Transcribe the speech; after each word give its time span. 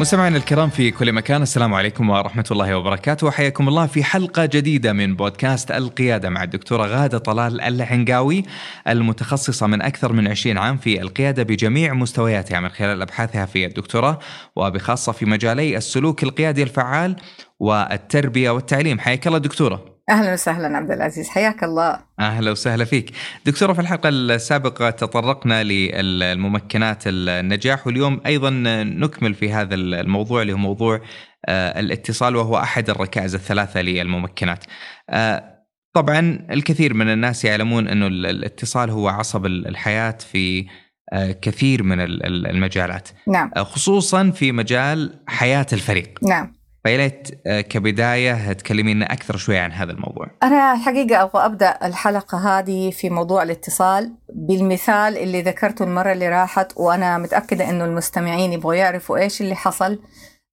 مستمعينا 0.00 0.36
الكرام 0.36 0.70
في 0.70 0.90
كل 0.90 1.12
مكان 1.12 1.42
السلام 1.42 1.74
عليكم 1.74 2.10
ورحمة 2.10 2.44
الله 2.50 2.76
وبركاته. 2.76 3.26
وحياكم 3.26 3.68
الله 3.68 3.86
في 3.86 4.04
حلقة 4.04 4.46
جديدة 4.46 4.92
من 4.92 5.16
بودكاست 5.16 5.70
القيادة 5.70 6.30
مع 6.30 6.42
الدكتورة 6.42 6.86
غادة 6.86 7.18
طلال 7.18 7.60
العنقاوي 7.60 8.44
المتخصصة 8.88 9.66
من 9.66 9.82
أكثر 9.82 10.12
من 10.12 10.28
20 10.28 10.58
عام 10.58 10.76
في 10.76 11.02
القيادة 11.02 11.42
بجميع 11.42 11.94
مستوياتها 11.94 12.60
من 12.60 12.68
خلال 12.68 13.02
أبحاثها 13.02 13.46
في 13.46 13.66
الدكتوراه 13.66 14.18
وبخاصة 14.56 15.12
في 15.12 15.26
مجالي 15.26 15.76
السلوك 15.76 16.22
القيادي 16.22 16.62
الفعال 16.62 17.16
والتربية 17.60 18.50
والتعليم. 18.50 18.98
حياك 18.98 19.26
الله 19.26 19.38
دكتورة. 19.38 19.97
أهلا 20.08 20.32
وسهلا 20.32 20.76
عبد 20.76 20.90
العزيز. 20.90 21.28
حياك 21.28 21.64
الله. 21.64 21.98
أهلا 22.20 22.50
وسهلا 22.50 22.84
فيك. 22.84 23.10
دكتوره 23.46 23.72
في 23.72 23.80
الحلقة 23.80 24.08
السابقة 24.08 24.90
تطرقنا 24.90 25.62
للممكنات 25.62 27.02
النجاح 27.06 27.86
واليوم 27.86 28.20
أيضا 28.26 28.50
نكمل 28.84 29.34
في 29.34 29.52
هذا 29.52 29.74
الموضوع 29.74 30.42
اللي 30.42 30.52
هو 30.52 30.56
موضوع 30.56 31.00
آه، 31.48 31.80
الاتصال 31.80 32.36
وهو 32.36 32.58
أحد 32.58 32.90
الركائز 32.90 33.34
الثلاثة 33.34 33.82
للممكنات. 33.82 34.64
آه، 35.10 35.64
طبعا 35.94 36.46
الكثير 36.50 36.94
من 36.94 37.08
الناس 37.08 37.44
يعلمون 37.44 37.88
إنه 37.88 38.06
الاتصال 38.06 38.90
هو 38.90 39.08
عصب 39.08 39.46
الحياة 39.46 40.18
في 40.32 40.66
آه، 41.12 41.32
كثير 41.32 41.82
من 41.82 42.00
المجالات. 42.24 43.08
نعم. 43.26 43.50
خصوصا 43.56 44.30
في 44.30 44.52
مجال 44.52 45.20
حياة 45.26 45.66
الفريق. 45.72 46.18
نعم. 46.22 46.57
فيليت 46.84 47.28
آه، 47.46 47.60
كبداية 47.60 48.52
تكلمينا 48.52 49.12
أكثر 49.12 49.36
شوي 49.36 49.58
عن 49.58 49.72
هذا 49.72 49.92
الموضوع. 49.92 50.30
أنا 50.42 50.76
حقيقة 50.76 51.22
أبغى 51.22 51.44
أبدأ 51.44 51.78
الحلقة 51.86 52.58
هذه 52.58 52.90
في 52.90 53.10
موضوع 53.10 53.42
الاتصال 53.42 54.12
بالمثال 54.34 55.18
اللي 55.18 55.42
ذكرته 55.42 55.82
المرة 55.82 56.12
اللي 56.12 56.28
راحت 56.28 56.72
وأنا 56.76 57.18
متأكدة 57.18 57.70
إنه 57.70 57.84
المستمعين 57.84 58.52
يبغوا 58.52 58.74
يعرفوا 58.74 59.18
إيش 59.18 59.40
اللي 59.40 59.54
حصل 59.54 59.98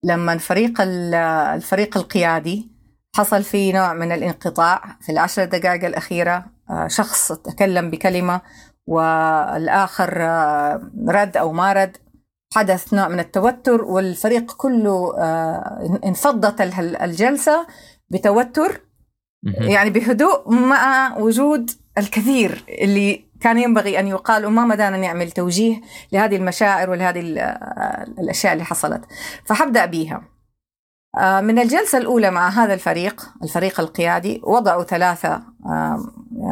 لما 0.03 0.37
فريق 0.37 0.81
الفريق 0.81 1.97
القيادي 1.97 2.71
حصل 3.15 3.43
فيه 3.43 3.73
نوع 3.73 3.93
من 3.93 4.11
الانقطاع 4.11 4.97
في 5.01 5.11
العشر 5.11 5.45
دقائق 5.45 5.85
الأخيرة 5.85 6.45
آه، 6.69 6.87
شخص 6.87 7.31
تكلم 7.31 7.89
بكلمة 7.89 8.41
والآخر 8.87 10.21
آه، 10.21 10.91
رد 11.07 11.37
أو 11.37 11.53
ما 11.53 11.73
رد 11.73 11.97
حدث 12.53 12.93
نوع 12.93 13.07
من 13.07 13.19
التوتر 13.19 13.83
والفريق 13.83 14.51
كله 14.51 15.17
آه، 15.17 15.99
انفضت 16.05 16.61
الجلسة 17.01 17.67
بتوتر 18.09 18.81
يعني 19.43 19.89
بهدوء 19.89 20.51
مع 20.51 21.17
وجود 21.17 21.71
الكثير 21.97 22.63
اللي 22.69 23.25
كان 23.41 23.57
ينبغي 23.57 23.99
أن 23.99 24.07
يقال 24.07 24.45
وما 24.45 24.65
مدانا 24.65 24.97
نعمل 24.97 25.31
توجيه 25.31 25.81
لهذه 26.11 26.35
المشاعر 26.35 26.89
ولهذه 26.89 27.39
آه، 27.39 28.03
الأشياء 28.03 28.53
اللي 28.53 28.65
حصلت. 28.65 29.01
فحبدأ 29.45 29.85
بيها. 29.85 30.21
آه، 31.17 31.41
من 31.41 31.59
الجلسة 31.59 31.97
الأولى 31.97 32.31
مع 32.31 32.49
هذا 32.49 32.73
الفريق 32.73 33.29
الفريق 33.43 33.79
القيادي 33.79 34.41
وضعوا 34.43 34.83
ثلاثة 34.83 35.43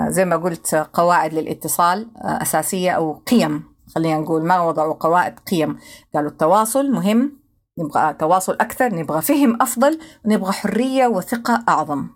زي 0.07 0.25
ما 0.25 0.35
قلت 0.35 0.75
قواعد 0.75 1.33
للاتصال 1.33 2.07
أساسية 2.17 2.91
أو 2.91 3.13
قيم. 3.13 3.72
خلينا 3.95 4.19
نقول 4.19 4.43
ما 4.43 4.61
وضعوا 4.61 4.93
قواعد 4.93 5.39
قيم. 5.51 5.77
قالوا 6.13 6.29
التواصل 6.29 6.91
مهم 6.91 7.39
نبغى 7.79 8.13
تواصل 8.13 8.53
أكثر 8.53 8.95
نبغى 8.95 9.21
فهم 9.21 9.61
أفضل 9.61 9.99
نبغى 10.25 10.51
حرية 10.51 11.07
وثقة 11.07 11.63
أعظم. 11.69 12.07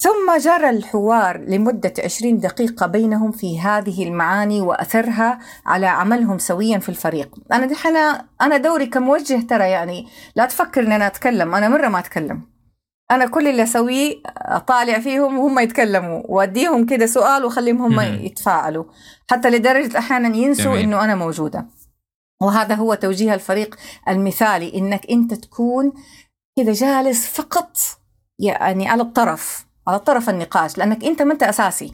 ثم 0.00 0.38
جرى 0.38 0.70
الحوار 0.70 1.38
لمدة 1.38 1.92
عشرين 2.04 2.38
دقيقة 2.38 2.86
بينهم 2.86 3.32
في 3.32 3.60
هذه 3.60 4.08
المعاني 4.08 4.60
وأثرها 4.60 5.38
على 5.66 5.86
عملهم 5.86 6.38
سويا 6.38 6.78
في 6.78 6.88
الفريق. 6.88 7.34
أنا 7.52 7.66
دحين 7.66 7.96
أنا 8.40 8.56
دوري 8.56 8.86
كموجه 8.86 9.40
ترى 9.48 9.70
يعني 9.70 10.06
لا 10.36 10.46
تفكر 10.46 10.80
أن 10.82 10.92
أنا 10.92 11.06
أتكلم 11.06 11.54
أنا 11.54 11.68
مرة 11.68 11.88
ما 11.88 11.98
أتكلم. 11.98 12.57
أنا 13.10 13.26
كل 13.26 13.48
اللي 13.48 13.62
أسويه 13.62 14.22
أطالع 14.36 14.98
فيهم 14.98 15.38
وهم 15.38 15.58
يتكلموا 15.58 16.22
وأديهم 16.24 16.86
كده 16.86 17.06
سؤال 17.06 17.44
وأخليهم 17.44 17.82
هم 17.82 18.00
يتفاعلوا. 18.00 18.84
حتى 19.30 19.50
لدرجة 19.50 19.98
أحيانا 19.98 20.36
ينسوا 20.36 20.80
إنه 20.80 21.04
أنا 21.04 21.14
موجودة. 21.14 21.66
وهذا 22.42 22.74
هو 22.74 22.94
توجيه 22.94 23.34
الفريق 23.34 23.76
المثالي 24.08 24.74
إنك 24.74 25.10
أنت 25.10 25.34
تكون 25.34 25.92
كذا 26.58 26.72
جالس 26.72 27.26
فقط 27.26 27.76
يعني 28.38 28.88
على 28.88 29.02
الطرف 29.02 29.66
على 29.88 29.98
طرف 29.98 30.30
النقاش 30.30 30.78
لأنك 30.78 31.04
أنت 31.04 31.22
ما 31.22 31.32
أنت 31.32 31.42
أساسي. 31.42 31.92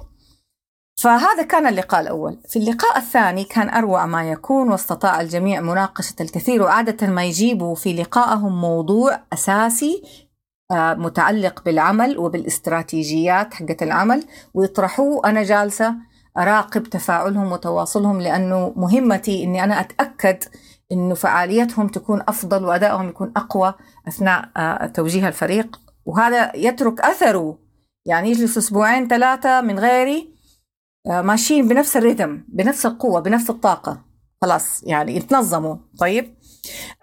فهذا 1.00 1.42
كان 1.42 1.66
اللقاء 1.66 2.00
الأول. 2.00 2.40
في 2.48 2.58
اللقاء 2.58 2.98
الثاني 2.98 3.44
كان 3.44 3.68
أروع 3.68 4.06
ما 4.06 4.30
يكون 4.30 4.70
واستطاع 4.70 5.20
الجميع 5.20 5.60
مناقشة 5.60 6.14
الكثير 6.20 6.62
وعادة 6.62 7.06
ما 7.06 7.24
يجيبوا 7.24 7.74
في 7.74 7.92
لقائهم 7.92 8.60
موضوع 8.60 9.20
أساسي 9.32 10.02
متعلق 10.72 11.64
بالعمل 11.64 12.18
وبالاستراتيجيات 12.18 13.54
حقت 13.54 13.82
العمل 13.82 14.24
ويطرحوه. 14.54 15.28
أنا 15.28 15.42
جالسة 15.42 15.94
أراقب 16.38 16.82
تفاعلهم 16.82 17.52
وتواصلهم 17.52 18.20
لأنه 18.20 18.72
مهمتي 18.76 19.44
أني 19.44 19.64
أنا 19.64 19.80
أتأكد 19.80 20.44
أنه 20.92 21.14
فعاليتهم 21.14 21.88
تكون 21.88 22.22
أفضل 22.28 22.64
وأدائهم 22.64 23.08
يكون 23.08 23.32
أقوى 23.36 23.74
أثناء 24.08 24.50
آه، 24.56 24.86
توجيه 24.86 25.28
الفريق. 25.28 25.80
وهذا 26.06 26.56
يترك 26.56 27.00
أثره. 27.00 27.58
يعني 28.06 28.30
يجلس 28.30 28.58
أسبوعين 28.58 29.08
ثلاثة 29.08 29.60
من 29.60 29.78
غيري 29.78 30.34
آه، 31.06 31.20
ماشيين 31.22 31.68
بنفس 31.68 31.96
الريتم 31.96 32.44
بنفس 32.48 32.86
القوة 32.86 33.20
بنفس 33.20 33.50
الطاقة. 33.50 34.04
خلاص 34.42 34.82
يعني 34.82 35.16
يتنظموا. 35.16 35.76
طيب؟ 35.98 36.34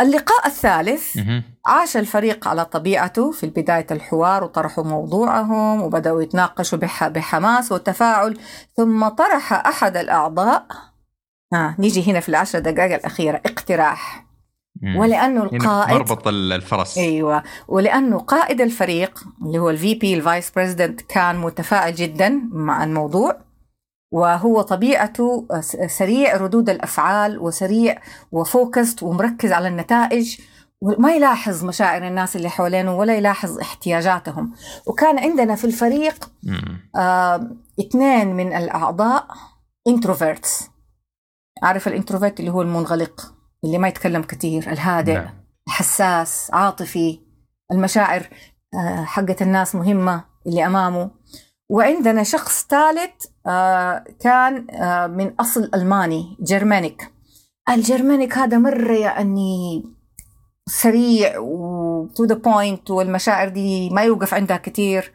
اللقاء 0.01 0.47
الثالث. 0.47 1.17
عاش 1.65 1.97
الفريق 1.97 2.47
على 2.47 2.65
طبيعته 2.65 3.31
في 3.31 3.47
بداية 3.47 3.87
الحوار 3.91 4.43
وطرحوا 4.43 4.83
موضوعهم 4.83 5.81
وبدأوا 5.81 6.21
يتناقشوا 6.21 6.77
بحماس 7.01 7.71
وتفاعل 7.71 8.37
ثم 8.77 9.07
طرح 9.07 9.53
أحد 9.53 9.97
الأعضاء. 9.97 10.65
آه 11.53 11.75
نيجي 11.79 12.11
هنا 12.11 12.19
في 12.19 12.29
العشر 12.29 12.59
دقائق 12.59 12.93
الأخيرة 12.93 13.41
اقتراح. 13.45 14.25
ولأنه 14.97 15.43
القائد 15.43 15.93
مربط 15.93 16.27
الفرس. 16.27 16.97
أيوه. 16.97 17.43
ولأنه 17.67 18.19
قائد 18.19 18.61
الفريق 18.61 19.23
اللي 19.45 19.59
هو 19.59 19.69
ال 19.69 19.95
VP 19.95 20.13
ال 20.13 20.21
vice 20.21 20.51
president 20.51 21.01
كان 21.01 21.37
متفاعل 21.37 21.95
جدا 21.95 22.41
مع 22.51 22.83
الموضوع. 22.83 23.50
وهو 24.11 24.61
طبيعته 24.61 25.47
سريع 25.87 26.37
ردود 26.37 26.69
الأفعال 26.69 27.39
وسريع 27.39 28.01
و 28.31 28.40
focused 28.40 29.03
ومركز 29.03 29.51
على 29.51 29.67
النتائج. 29.67 30.41
وما 30.83 31.15
يلاحظ 31.15 31.65
مشاعر 31.65 32.07
الناس 32.07 32.35
اللي 32.35 32.49
حوالينه 32.49 32.95
ولا 32.97 33.15
يلاحظ 33.15 33.59
احتياجاتهم. 33.59 34.53
وكان 34.87 35.19
عندنا 35.19 35.55
في 35.55 35.65
الفريق 35.65 36.31
آه 36.95 37.51
اثنين 37.79 38.35
من 38.35 38.53
الأعضاء 38.53 39.27
introverts 39.87 40.69
عارف 41.63 41.87
ال 41.87 41.92
introvert 41.92 42.39
اللي 42.39 42.51
هو 42.51 42.61
المنغلق 42.61 43.33
اللي 43.63 43.77
ما 43.77 43.87
يتكلم 43.87 44.21
كثير 44.21 44.71
الهادئ 44.71 45.13
نعم. 45.13 45.29
حساس 45.67 46.51
عاطفي. 46.53 47.19
المشاعر 47.71 48.29
آه 48.73 49.03
حقت 49.03 49.41
الناس 49.41 49.75
مهمة 49.75 50.23
اللي 50.47 50.65
أمامه. 50.65 51.11
وعندنا 51.71 52.23
شخص 52.23 52.67
ثالث 52.67 53.25
آه 53.47 54.03
كان 54.19 54.67
آه 54.71 55.07
من 55.07 55.33
أصل 55.39 55.69
ألماني 55.75 56.37
Germanic. 56.39 57.11
ال 57.69 57.77
Germanic 57.77 58.37
هذا 58.37 58.57
مرة 58.57 58.93
يعني 58.93 59.83
سريع 60.67 61.39
و 61.39 61.68
to 61.68 62.25
the 62.25 62.35
point 62.35 62.91
والمشاعر 62.91 63.49
دي 63.49 63.89
ما 63.89 64.01
يوقف 64.01 64.33
عندها 64.33 64.57
كثير 64.57 65.11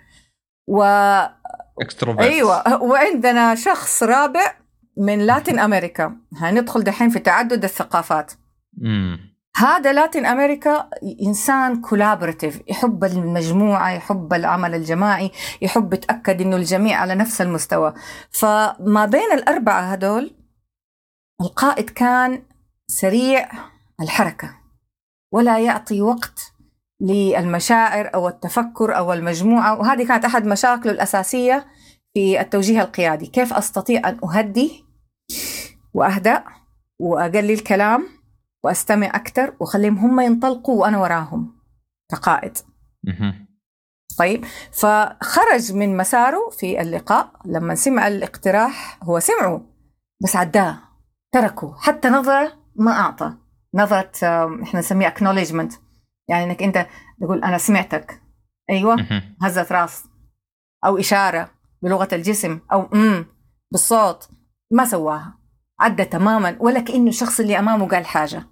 و 0.68 0.82
أيوه 2.20 2.82
وعندنا 2.82 3.54
شخص 3.54 4.02
رابع 4.02 4.54
من 4.98 5.18
لاتين 5.18 5.58
أمريكا. 5.58 6.16
هندخل 6.36 6.84
دحين 6.84 7.08
في 7.08 7.18
تعدد 7.18 7.64
الثقافات. 7.64 8.32
مم. 8.78 9.35
هذا 9.56 9.92
لاتين 9.92 10.26
أمريكا 10.26 10.90
إنسان 11.22 11.80
كولابوريتيف 11.80 12.62
يحب 12.68 13.04
المجموعة 13.04 13.90
يحب 13.90 14.34
العمل 14.34 14.74
الجماعي 14.74 15.30
يحب 15.62 15.94
يتأكد 15.94 16.40
إنه 16.40 16.56
الجميع 16.56 17.00
على 17.00 17.14
نفس 17.14 17.40
المستوى. 17.40 17.94
فما 18.30 19.06
بين 19.06 19.32
الأربعة 19.32 19.80
هدول 19.80 20.36
القائد 21.40 21.90
كان 21.90 22.42
سريع 22.86 23.48
الحركة 24.00 24.54
ولا 25.32 25.58
يعطي 25.58 26.02
وقت 26.02 26.52
للمشاعر 27.00 28.14
أو 28.14 28.28
التفكر 28.28 28.96
أو 28.96 29.12
المجموعة. 29.12 29.80
وهذه 29.80 30.06
كانت 30.08 30.24
أحد 30.24 30.46
مشاكله 30.46 30.92
الأساسية 30.92 31.66
في 32.14 32.40
التوجيه 32.40 32.80
القيادي. 32.80 33.26
كيف 33.26 33.52
أستطيع 33.52 34.08
أن 34.08 34.18
أهدي 34.24 34.84
وأهدأ 35.94 36.44
وأقلل 36.98 37.58
كلام؟ 37.58 38.15
وأستمع 38.66 39.06
أكثر 39.06 39.54
وأخليهم 39.60 39.98
هم 39.98 40.20
ينطلقوا 40.20 40.80
وأنا 40.80 40.98
وراهم. 40.98 41.56
كقائد. 42.10 42.58
طيب 44.18 44.44
فخرج 44.72 45.72
من 45.72 45.96
مساره 45.96 46.50
في 46.50 46.80
اللقاء. 46.80 47.30
لما 47.44 47.74
سمع 47.74 48.08
الاقتراح 48.08 48.98
هو 49.02 49.20
سمعه 49.20 49.60
بس 50.22 50.36
عداه 50.36 50.78
تركه 51.32 51.74
حتى 51.78 52.08
نظرة 52.08 52.52
ما 52.76 52.92
أعطى. 52.92 53.34
نظرة 53.74 54.10
إحنا 54.62 54.80
نسميها 54.80 55.10
acknowledgement. 55.10 55.74
يعني 56.28 56.44
إنك 56.44 56.62
أنت 56.62 56.86
تقول 57.20 57.44
أنا 57.44 57.58
سمعتك. 57.58 58.22
أيوه 58.70 59.06
هزت 59.42 59.72
راس. 59.72 60.04
أو 60.84 60.98
إشارة 60.98 61.50
بلغة 61.82 62.08
الجسم. 62.12 62.60
أو 62.72 62.88
امم 62.94 63.26
بالصوت. 63.72 64.28
ما 64.70 64.84
سواها. 64.84 65.38
عدى 65.80 66.04
تماما 66.04 66.56
ولا 66.60 66.80
كانه 66.80 67.08
الشخص 67.08 67.40
اللي 67.40 67.58
أمامه 67.58 67.88
قال 67.88 68.06
حاجة. 68.06 68.46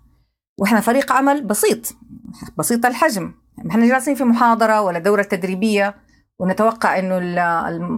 وإحنا 0.59 0.81
فريق 0.81 1.13
عمل 1.13 1.45
بسيط 1.45 1.97
بسيط 2.59 2.87
الحجم. 2.87 3.35
إحنا 3.71 3.87
جالسين 3.89 4.15
في 4.15 4.25
محاضرة 4.25 4.81
ولا 4.81 4.99
دورة 4.99 5.23
تدريبية 5.23 5.95
ونتوقع 6.39 6.99
إنه 6.99 7.19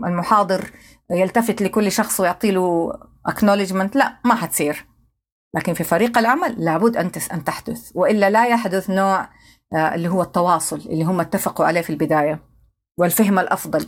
المحاضر 0.08 0.70
يلتفت 1.10 1.62
لكل 1.62 1.92
شخص 1.92 2.20
ويعطي 2.20 2.50
له 2.50 2.92
acknowledgement. 3.28 3.90
لا 3.94 4.20
ما 4.24 4.34
حتصير. 4.34 4.86
لكن 5.54 5.74
في 5.74 5.84
فريق 5.84 6.18
العمل 6.18 6.64
لابد 6.64 6.96
أن 6.96 7.10
أن 7.32 7.44
تحدث. 7.44 7.90
وإلا 7.94 8.30
لا 8.30 8.46
يحدث 8.46 8.90
نوع 8.90 9.28
آه، 9.72 9.94
اللي 9.94 10.08
هو 10.08 10.22
التواصل 10.22 10.76
اللي 10.76 11.04
هم 11.04 11.20
اتفقوا 11.20 11.66
عليه 11.66 11.80
في 11.80 11.90
البداية 11.90 12.42
والفهم 12.98 13.38
الأفضل. 13.38 13.86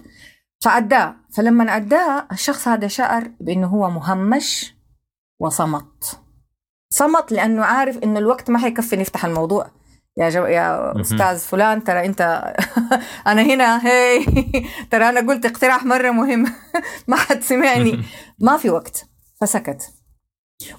فأداه. 0.60 1.14
فلما 1.36 1.76
أداه 1.76 2.26
الشخص 2.32 2.68
هذا 2.68 2.86
شعر 2.88 3.30
بأنه 3.40 3.66
هو 3.66 3.90
مهمش 3.90 4.74
وصمت. 5.40 6.20
صمت 6.90 7.32
لأنه 7.32 7.64
عارف 7.64 7.98
أنه 7.98 8.18
الوقت 8.18 8.50
ما 8.50 8.58
حيكفي 8.58 8.96
نفتح 8.96 9.24
الموضوع. 9.24 9.70
يا 10.16 10.28
جو 10.30 10.44
يا 10.46 11.00
أستاذ 11.00 11.38
فلان 11.38 11.84
ترى 11.84 12.06
أنت 12.06 12.54
أنا 13.26 13.42
هنا 13.42 13.86
هي 13.86 14.24
ترى 14.90 15.08
أنا 15.08 15.20
قلت 15.20 15.46
اقتراح 15.46 15.84
مرة 15.84 16.10
مهم. 16.10 16.46
ما 17.08 17.16
حد 17.16 17.42
سمعني. 17.42 18.04
ما 18.40 18.56
في 18.56 18.70
وقت. 18.70 19.06
فسكت. 19.40 19.82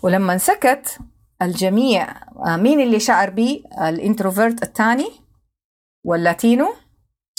ولما 0.03 0.37
سكت 0.37 0.97
الجميع 1.41 2.07
آه، 2.45 2.57
مين 2.57 2.79
اللي 2.81 2.99
شعر 2.99 3.29
بي؟ 3.29 3.63
ال 3.81 3.90
introvert 3.90 4.63
الثاني 4.63 5.09
وال 6.05 6.22
Latino 6.22 6.73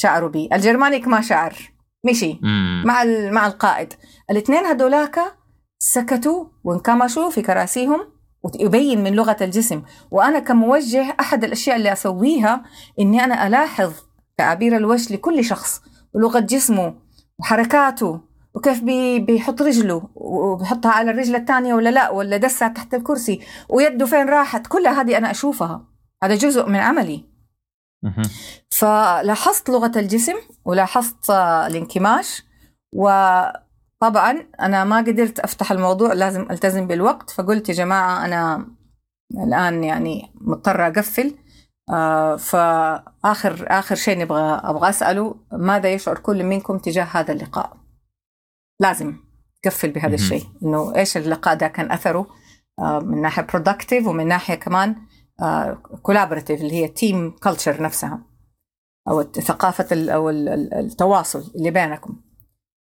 شعروا 0.00 0.28
بي. 0.28 0.48
ال 0.52 0.58
Germanic 0.58 1.08
ما 1.08 1.20
شعر. 1.20 1.54
مشي. 2.06 2.38
مع 2.84 3.04
مع 3.30 3.46
القائد. 3.46 3.92
الاثنين 4.30 4.64
هذولاك 4.64 5.20
سكتوا 5.78 6.44
وانكمشوا 6.64 7.30
في 7.30 7.42
كراسيهم. 7.42 8.19
ويبين 8.42 9.02
من 9.02 9.12
لغة 9.12 9.36
الجسم. 9.40 9.82
وأنا 10.10 10.38
كموجه 10.38 11.16
أحد 11.20 11.44
الأشياء 11.44 11.76
اللي 11.76 11.92
أسويها 11.92 12.62
إني 13.00 13.24
أنا 13.24 13.46
ألاحظ 13.46 13.92
تعابير 14.36 14.76
الوجه 14.76 15.14
لكل 15.14 15.44
شخص 15.44 15.82
ولغة 16.14 16.40
جسمه 16.40 16.94
وحركاته 17.38 18.20
وكيف 18.54 18.82
بي 18.82 19.18
بيحط 19.18 19.62
رجله 19.62 20.08
وبيحطها 20.14 20.92
على 20.92 21.10
الرجل 21.10 21.36
الثانية 21.36 21.74
ولا 21.74 21.90
لا 21.90 22.10
ولا 22.10 22.36
دسها 22.36 22.68
تحت 22.68 22.94
الكرسي 22.94 23.40
ويده 23.68 24.06
فين 24.06 24.28
راحت. 24.28 24.66
كلها 24.66 25.00
هذه 25.00 25.18
أنا 25.18 25.30
أشوفها. 25.30 25.84
هذا 26.24 26.34
جزء 26.34 26.66
من 26.66 26.76
عملي. 26.76 27.24
فلاحظت 28.70 29.70
لغة 29.70 29.92
الجسم 29.96 30.34
ولاحظت 30.64 31.30
الانكماش 31.30 32.42
وطبعا 34.02 34.46
أنا 34.60 34.84
ما 34.84 34.96
قدرت 34.96 35.40
أفتح 35.40 35.72
الموضوع 35.72 36.12
لازم 36.12 36.42
ألتزم 36.50 36.86
بالوقت. 36.86 37.30
فقلت 37.30 37.68
يا 37.68 37.74
جماعة 37.74 38.24
أنا 38.24 38.66
الآن 39.44 39.84
يعني 39.84 40.32
مضطرة 40.34 40.86
أقفل. 40.86 41.34
آه 41.90 42.36
فآخر 42.36 43.66
آخر 43.68 43.94
شيء 43.94 44.18
نبغى 44.18 44.60
أبغى 44.64 44.88
أسأله 44.88 45.34
ماذا 45.52 45.92
يشعر 45.92 46.18
كل 46.18 46.44
منكم 46.44 46.78
تجاه 46.78 47.04
هذا 47.04 47.32
اللقاء؟ 47.32 47.76
لازم 48.80 49.16
تقفل 49.62 49.90
بهذا 49.90 50.14
الشيء 50.14 50.46
إنه 50.62 50.96
إيش 50.96 51.16
اللقاء 51.16 51.54
ده 51.54 51.68
كان 51.68 51.92
أثره؟ 51.92 52.26
آه، 52.78 52.98
من 52.98 53.22
ناحية 53.22 53.42
productive 53.42 54.06
ومن 54.06 54.28
ناحية 54.28 54.54
كمان 54.54 54.96
collaborative 56.02 56.60
آه، 56.60 56.64
اللي 56.64 56.74
هي 56.74 56.88
team 56.88 57.30
culture 57.30 57.82
نفسها 57.82 58.22
أو 59.08 59.22
ثقافه 59.22 60.12
أو 60.14 60.30
التواصل 60.30 61.52
اللي 61.56 61.70
بينكم. 61.70 62.29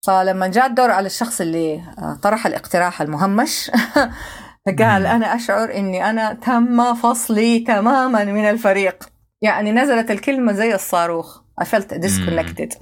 فلما 0.05 0.47
جاء 0.47 0.65
الدور 0.65 0.91
على 0.91 1.05
الشخص 1.05 1.41
اللي 1.41 1.75
آه، 1.97 2.19
طرح 2.21 2.45
الاقتراح 2.45 3.01
المهمش 3.01 3.71
قال 4.79 5.05
أنا 5.05 5.35
أشعر 5.35 5.73
إني 5.75 6.09
أنا 6.09 6.33
تم 6.33 6.93
فصلي 6.93 7.59
تماما 7.59 8.23
من 8.23 8.49
الفريق. 8.49 9.09
يعني 9.41 9.71
نزلت 9.71 10.11
الكلمة 10.11 10.53
زي 10.53 10.75
الصاروخ. 10.75 11.41
I 11.61 11.65
felt 11.65 11.93
disconnected. 11.93 12.77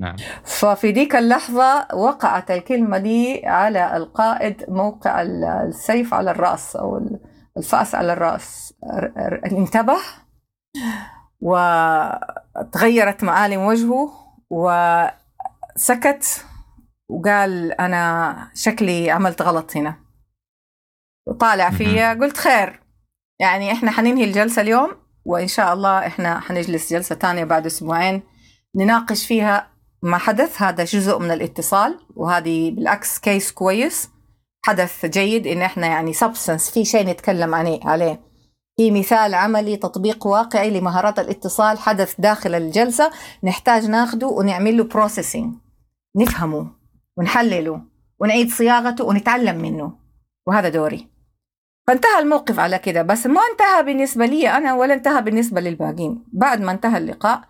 نعم. 0.00 0.16
ففي 0.44 0.92
ديك 0.92 1.16
اللحظة 1.16 1.86
وقعت 1.94 2.50
الكلمة 2.50 2.98
دي 2.98 3.46
على 3.46 3.96
القائد 3.96 4.64
موقع 4.68 5.22
السيف 5.22 6.14
على 6.14 6.30
الرأس 6.30 6.76
أو 6.76 7.00
الفأس 7.56 7.94
على 7.94 8.12
الرأس. 8.12 8.74
انتبه. 9.52 9.98
وتغيرت 11.40 13.24
معالم 13.24 13.60
وجهه. 13.60 14.10
وسكت 15.78 16.44
وقال 17.10 17.72
أنا 17.72 18.50
شكلي 18.54 19.10
عملت 19.10 19.42
غلط 19.42 19.76
هنا. 19.76 19.96
وطالع 21.28 21.70
فيا 21.70 22.14
قلت 22.14 22.36
خير. 22.36 22.82
يعني 23.40 23.72
إحنا 23.72 23.90
حننهي 23.90 24.24
الجلسة 24.24 24.62
اليوم 24.62 24.90
وإن 25.24 25.48
شاء 25.48 25.72
الله 25.72 26.06
إحنا 26.06 26.40
حنجلس 26.40 26.92
جلسة 26.92 27.14
تانية 27.14 27.44
بعد 27.44 27.66
أسبوعين 27.66 28.22
نناقش 28.76 29.26
فيها 29.26 29.70
ما 30.02 30.18
حدث. 30.18 30.62
هذا 30.62 30.84
جزء 30.84 31.18
من 31.18 31.30
الاتصال 31.30 31.98
وهذه 32.16 32.70
بالعكس 32.70 33.18
case 33.18 33.52
كويس. 33.52 34.10
حدث 34.66 35.06
جيد 35.06 35.46
إن 35.46 35.62
إحنا 35.62 35.86
يعني 35.86 36.12
substance 36.12 36.70
في 36.70 36.84
شيء 36.84 37.06
نتكلم 37.06 37.54
عليه 37.54 37.80
عليه. 37.84 38.20
في 38.76 38.90
مثال 38.90 39.34
عملي 39.34 39.76
تطبيق 39.76 40.26
واقعي 40.26 40.80
لمهارات 40.80 41.18
الاتصال 41.18 41.78
حدث 41.78 42.14
داخل 42.20 42.54
الجلسة. 42.54 43.10
نحتاج 43.44 43.86
ناخده 43.86 44.26
ونعمل 44.26 44.76
له 44.76 44.84
processing 44.84 45.54
نفهمه 46.16 46.70
ونحلله 47.16 47.82
ونعيد 48.18 48.50
صياغته 48.50 49.04
ونتعلم 49.04 49.56
منه. 49.62 49.98
وهذا 50.46 50.68
دوري. 50.68 51.08
فانتهى 51.86 52.18
الموقف 52.18 52.58
على 52.58 52.78
كده. 52.78 53.02
بس 53.02 53.26
ما 53.26 53.40
انتهى 53.52 53.82
بالنسبة 53.82 54.26
لي 54.26 54.48
أنا 54.48 54.74
ولا 54.74 54.94
انتهى 54.94 55.22
بالنسبة 55.22 55.60
للباقين 55.60 56.24
بعد 56.32 56.60
ما 56.60 56.72
انتهى 56.72 56.98
اللقاء 56.98 57.48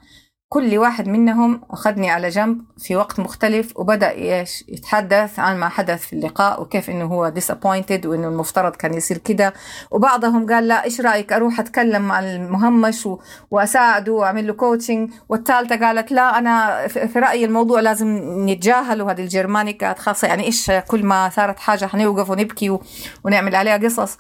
كل 0.51 0.79
واحد 0.79 1.09
منهم 1.09 1.61
أخذني 1.71 2.11
على 2.11 2.29
جنب 2.29 2.65
في 2.79 2.97
وقت 2.97 3.21
مختلف 3.21 3.73
وبدأ 3.77 4.11
إيش 4.11 4.65
يتحدث 4.69 5.39
عن 5.39 5.59
ما 5.59 5.69
حدث 5.69 6.07
في 6.07 6.13
اللقاء 6.13 6.63
وكيف 6.63 6.91
إنه 6.91 7.05
هو 7.05 7.33
disappointed 7.37 8.07
وإنه 8.07 8.29
المفترض 8.29 8.77
كان 8.77 8.95
يصير 8.95 9.19
كده 9.19 9.55
وبعضهم 9.91 10.53
قال 10.53 10.69
لا 10.69 10.85
إيش 10.85 11.01
رأيك 11.01 11.33
أروح 11.33 11.61
أتكلم 11.61 12.03
مع 12.03 12.21
المهمش. 12.21 13.09
وأساعده 13.51 14.13
وأعمل 14.13 14.47
له 14.47 14.53
كوتشنج 14.53 15.11
والثالثة 15.29 15.87
قالت 15.87 16.13
لا 16.13 16.39
أنا 16.39 16.87
في 16.89 17.19
رأيي 17.19 17.45
الموضوع 17.45 17.81
لازم 17.81 18.09
نتجاهل 18.51 19.03
وهذه 19.03 19.21
الجرماني 19.21 19.73
كانت 19.73 19.99
خاصة 19.99 20.29
يعني 20.29 20.45
إيش 20.45 20.71
كل 20.71 21.05
ما 21.05 21.29
صارت 21.29 21.59
حاجة 21.59 21.87
حنوقف 21.87 22.31
ونبكي. 22.31 22.79
ونعمل 23.25 23.55
عليها 23.55 23.77
قصص 23.77 24.19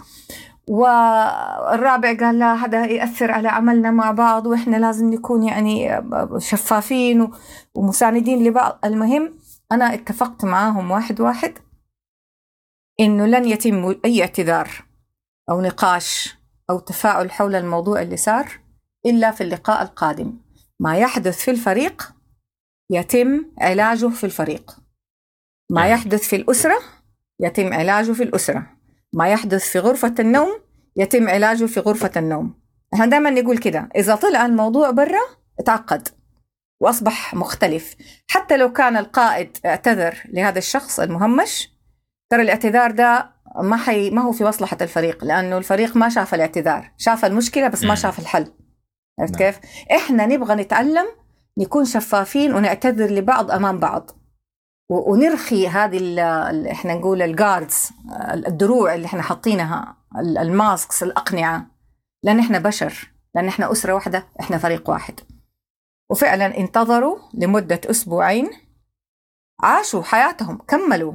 والرابع 0.68 2.16
قال 2.16 2.38
لا 2.38 2.54
هذا 2.54 2.86
يأثر 2.86 3.30
على 3.30 3.48
عملنا 3.48 3.90
مع 3.90 4.10
بعض 4.10 4.46
وإحنا 4.46 4.76
لازم 4.76 5.10
نكون 5.10 5.42
يعني 5.42 6.02
شفافين 6.38 7.30
ومساندين 7.74 8.44
لبعض. 8.44 8.78
المهم 8.84 9.38
أنا 9.72 9.94
اتفقت 9.94 10.44
معاهم 10.44 10.90
واحد 10.90 11.20
واحد 11.20 11.58
إنه 13.00 13.26
لن 13.26 13.44
يتم 13.44 13.94
أي 14.04 14.20
اعتذار 14.22 14.70
أو 15.50 15.60
نقاش 15.60 16.38
أو 16.70 16.78
تفاعل 16.78 17.30
حول 17.30 17.54
الموضوع 17.54 18.02
اللي 18.02 18.16
صار 18.16 18.60
إلا 19.06 19.30
في 19.30 19.40
اللقاء 19.40 19.82
القادم. 19.82 20.38
ما 20.80 20.98
يحدث 20.98 21.38
في 21.38 21.50
الفريق 21.50 22.12
يتم 22.90 23.44
علاجه 23.60 24.06
في 24.08 24.24
الفريق. 24.24 24.78
ما 25.70 25.80
نعم. 25.80 25.90
يحدث 25.90 26.28
في 26.28 26.36
الأسرة 26.36 26.78
يتم 27.40 27.72
علاجه 27.72 28.12
في 28.12 28.22
الأسرة. 28.22 28.77
ما 29.12 29.28
يحدث 29.28 29.68
في 29.70 29.78
غرفة 29.78 30.14
النوم 30.18 30.60
يتم 30.96 31.28
علاجه 31.28 31.64
في 31.64 31.80
غرفة 31.80 32.10
النوم. 32.16 32.54
إحنا 32.94 33.06
دائما 33.06 33.30
نقول 33.30 33.58
كده 33.58 33.88
إذا 33.96 34.14
طلع 34.14 34.46
الموضوع 34.46 34.90
برا 34.90 35.20
اتعقد 35.60 36.08
وأصبح 36.80 37.34
مختلف. 37.34 37.96
حتى 38.30 38.56
لو 38.56 38.72
كان 38.72 38.96
القائد 38.96 39.56
اعتذر 39.66 40.22
لهذا 40.28 40.58
الشخص 40.58 41.00
المهمش 41.00 41.70
ترى 42.30 42.42
الاعتذار 42.42 42.90
ده 42.90 43.30
ما 43.62 43.76
حي 43.76 44.10
ما 44.10 44.22
هو 44.22 44.32
في 44.32 44.44
مصلحة 44.44 44.76
الفريق 44.80 45.24
لأنه 45.24 45.58
الفريق 45.58 45.96
ما 45.96 46.08
شاف 46.08 46.34
الاعتذار. 46.34 46.92
شاف 46.96 47.24
المشكلة 47.24 47.68
بس 47.68 47.84
ما 47.84 47.94
شاف 47.94 48.18
الحل. 48.18 48.52
عرفت 49.20 49.32
نعم. 49.32 49.50
كيف؟ 49.50 49.60
إحنا 49.96 50.26
نبغى 50.26 50.54
نتعلم 50.54 51.06
نكون 51.58 51.84
شفافين 51.84 52.54
ونعتذر 52.54 53.10
لبعض 53.10 53.50
أمام 53.50 53.78
بعض. 53.78 54.10
ونرخي 54.88 55.68
هذه 55.68 56.20
إحنا 56.70 56.94
نقول 56.94 57.22
الجاردز 57.22 57.90
الدروع 58.32 58.94
اللي 58.94 59.06
إحنا 59.06 59.22
حاطينها 59.22 59.96
الماسكس 60.18 61.02
الأقنعة. 61.02 61.66
لأن 62.22 62.38
إحنا 62.38 62.58
بشر 62.58 63.10
لأن 63.34 63.48
إحنا 63.48 63.72
أسرة 63.72 63.92
واحدة 63.92 64.26
إحنا 64.40 64.58
فريق 64.58 64.90
واحد. 64.90 65.20
وفعلا 66.10 66.58
انتظروا 66.58 67.18
لمدة 67.34 67.80
أسبوعين. 67.86 68.50
عاشوا 69.60 70.02
حياتهم 70.02 70.58
كملوا. 70.58 71.12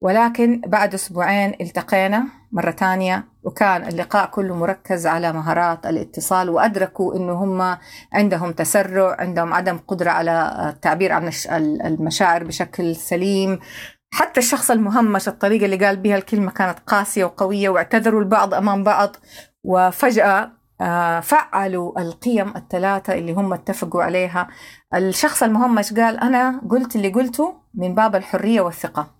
ولكن 0.00 0.60
بعد 0.60 0.94
أسبوعين 0.94 1.54
التقينا 1.60 2.28
مرة 2.56 2.70
ثانية 2.70 3.24
وكان 3.44 3.88
اللقاء 3.88 4.26
كله 4.26 4.54
مركز 4.54 5.06
على 5.06 5.32
مهارات 5.32 5.86
الاتصال 5.86 6.50
وأدركوا 6.50 7.16
إنه 7.16 7.32
هم 7.32 7.76
عندهم 8.12 8.52
تسرع 8.52 9.16
عندهم 9.18 9.54
عدم 9.54 9.78
قدرة 9.78 10.10
على 10.10 10.66
التعبير 10.74 11.12
عن 11.12 11.30
المشاعر 11.84 12.44
بشكل 12.44 12.96
سليم. 12.96 13.58
حتى 14.14 14.40
الشخص 14.40 14.70
المهمش 14.70 15.28
الطريقة 15.28 15.64
اللي 15.64 15.86
قال 15.86 15.96
بها 15.96 16.16
الكلمة 16.16 16.50
كانت 16.50 16.78
قاسية 16.86 17.24
وقوية 17.24 17.68
واعتذروا 17.68 18.20
البعض 18.20 18.54
أمام 18.54 18.84
بعض 18.84 19.16
وفجأة 19.64 20.52
آه، 20.80 21.20
فعلوا 21.20 22.00
القيم 22.00 22.56
الثلاثة 22.56 23.14
اللي 23.14 23.32
هم 23.32 23.52
اتفقوا 23.52 24.02
عليها. 24.02 24.48
الشخص 24.94 25.42
المهمش 25.42 25.92
قال 25.92 26.20
أنا 26.20 26.60
قلت 26.70 26.96
اللي 26.96 27.08
قلته 27.08 27.54
من 27.74 27.94
باب 27.94 28.16
الحرية 28.16 28.60
والثقة 28.60 29.10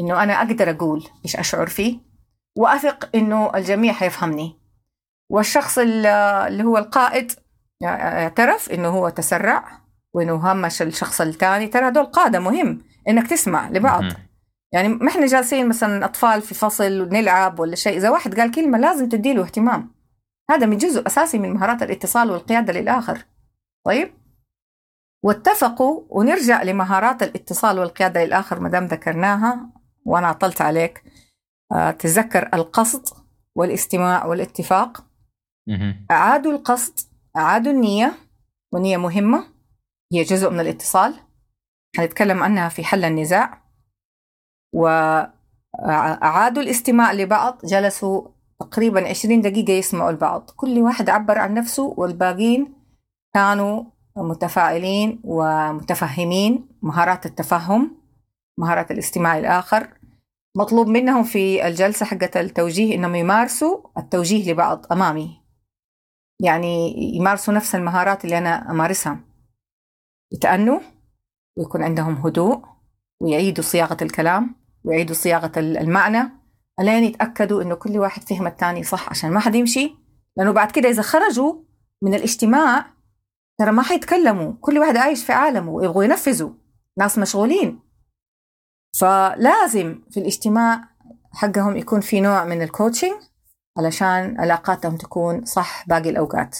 إنه 0.00 0.22
أنا 0.22 0.32
أقدر 0.32 0.70
أقول 0.70 1.04
إيش 1.24 1.36
أشعر 1.36 1.66
فيه. 1.66 2.11
وأثق 2.56 3.08
إنه 3.14 3.50
الجميع 3.54 3.92
حيفهمني. 3.92 4.58
والشخص 5.30 5.78
اللي 5.78 6.64
هو 6.64 6.78
القائد 6.78 7.32
اعترف 7.84 8.70
إنه 8.70 8.88
هو 8.88 9.08
تسرع 9.08 9.80
وإنه 10.14 10.52
همش 10.52 10.82
الشخص 10.82 11.20
الثاني. 11.20 11.66
ترى 11.66 11.88
هدول 11.88 12.04
قادة 12.04 12.40
مهم 12.40 12.82
إنك 13.08 13.30
تسمع 13.30 13.68
لبعض. 13.68 14.02
يعني 14.72 14.88
ما 14.88 15.08
إحنا 15.08 15.26
جالسين 15.26 15.68
مثلا 15.68 16.04
أطفال 16.04 16.42
في 16.42 16.54
فصل 16.54 17.00
ونلعب 17.00 17.60
ولا 17.60 17.74
شيء. 17.74 17.96
إذا 17.96 18.10
واحد 18.10 18.40
قال 18.40 18.50
كلمة 18.50 18.78
لازم 18.78 19.08
تديله 19.08 19.42
اهتمام. 19.42 19.94
هذا 20.50 20.66
من 20.66 20.76
جزء 20.76 21.06
أساسي 21.06 21.38
من 21.38 21.52
مهارات 21.52 21.82
الاتصال 21.82 22.30
والقيادة 22.30 22.72
للآخر. 22.72 23.24
طيب؟ 23.86 24.14
واتفقوا 25.24 26.02
ونرجع 26.08 26.62
لمهارات 26.62 27.22
الاتصال 27.22 27.78
والقيادة 27.78 28.24
للآخر 28.24 28.60
ما 28.60 28.68
دام 28.68 28.86
ذكرناها 28.86 29.70
وأنا 30.04 30.26
عطلت 30.26 30.60
عليك. 30.60 31.04
تذكر 31.98 32.50
القصد 32.54 33.08
والاستماع 33.56 34.26
والاتفاق. 34.26 35.04
أعادوا 36.10 36.52
القصد 36.52 36.98
أعادوا 37.36 37.72
النية 37.72 38.12
والنية 38.72 38.96
مهمة 38.96 39.44
هي 40.12 40.22
جزء 40.22 40.50
من 40.50 40.60
الاتصال. 40.60 41.14
حنتكلم 41.96 42.42
عنها 42.42 42.68
في 42.68 42.84
حل 42.84 43.04
النزاع. 43.04 43.62
وأعادوا 44.74 46.62
الاستماع 46.62 47.12
لبعض 47.12 47.58
جلسوا 47.64 48.28
تقريبا 48.60 49.08
20 49.08 49.40
دقيقة 49.40 49.72
يسمعوا 49.72 50.10
البعض. 50.10 50.50
كل 50.56 50.78
واحد 50.78 51.10
عبر 51.10 51.38
عن 51.38 51.54
نفسه 51.54 51.94
والباقين 51.96 52.74
كانوا 53.34 53.84
متفاعلين 54.16 55.20
ومتفهمين. 55.24 56.68
مهارات 56.82 57.26
التفهم 57.26 57.96
مهارات 58.58 58.90
الاستماع 58.90 59.38
الآخر. 59.38 60.01
مطلوب 60.56 60.88
منهم 60.88 61.24
في 61.24 61.66
الجلسة 61.66 62.06
حقة 62.06 62.40
التوجيه 62.40 62.94
إنهم 62.94 63.14
يمارسوا 63.14 63.78
التوجيه 63.98 64.52
لبعض 64.52 64.86
أمامي. 64.92 65.42
يعني 66.40 66.94
يمارسوا 67.16 67.54
نفس 67.54 67.74
المهارات 67.74 68.24
اللي 68.24 68.38
أنا 68.38 68.70
أمارسها. 68.70 69.20
يتأنوا 70.32 70.80
ويكون 71.58 71.82
عندهم 71.82 72.14
هدوء 72.14 72.64
ويعيدوا 73.20 73.64
صياغة 73.64 73.96
الكلام 74.02 74.54
ويعيدوا 74.84 75.14
صياغة 75.14 75.52
المعنى 75.56 76.30
ألين 76.80 77.04
يتأكدوا 77.04 77.62
إنه 77.62 77.74
كل 77.74 77.98
واحد 77.98 78.22
فهم 78.22 78.46
الثاني 78.46 78.84
صح 78.84 79.10
عشان 79.10 79.30
ما 79.30 79.40
حد 79.40 79.54
يمشي. 79.54 79.94
لأنه 80.36 80.52
بعد 80.52 80.70
كده 80.70 80.88
إذا 80.88 81.02
خرجوا 81.02 81.54
من 82.02 82.14
الاجتماع 82.14 82.86
ترى 83.58 83.72
ما 83.72 83.82
حيتكلموا 83.82 84.52
كل 84.60 84.78
واحد 84.78 84.96
عايش 84.96 85.24
في 85.24 85.32
عالمه 85.32 85.70
ويبغوا 85.72 86.04
ينفذوا. 86.04 86.50
ناس 86.98 87.18
مشغولين. 87.18 87.81
فلازم 88.96 90.00
في 90.10 90.20
الاجتماع 90.20 90.88
حقهم 91.32 91.76
يكون 91.76 92.00
في 92.00 92.20
نوع 92.20 92.44
من 92.44 92.62
الكوتشنج 92.62 93.12
علشان 93.78 94.40
علاقاتهم 94.40 94.96
تكون 94.96 95.44
صح 95.44 95.84
باقي 95.88 96.10
الأوقات. 96.10 96.58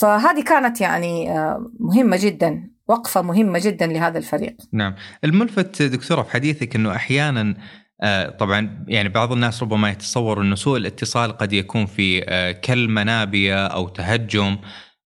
فهذه 0.00 0.42
كانت 0.42 0.80
يعني 0.80 1.38
آه، 1.38 1.70
مهمة 1.80 2.18
جدا 2.20 2.70
وقفة 2.88 3.22
مهمة 3.22 3.58
جدا 3.58 3.86
لهذا 3.86 4.18
الفريق. 4.18 4.56
نعم. 4.72 4.94
الملفت 5.24 5.82
دكتورة 5.82 6.22
في 6.22 6.30
حديثك 6.30 6.76
أنه 6.76 6.96
أحيانا 6.96 7.54
آه، 8.02 8.30
طبعا 8.30 8.84
يعني 8.88 9.08
بعض 9.08 9.32
الناس 9.32 9.62
ربما 9.62 9.90
يتصور 9.90 10.42
أنه 10.42 10.54
سوء 10.54 10.76
الاتصال 10.76 11.32
قد 11.32 11.52
يكون 11.52 11.86
في 11.86 12.24
آه، 12.28 12.52
كلمة 12.52 13.02
نابية 13.02 13.66
أو 13.66 13.88
تهجم. 13.88 14.58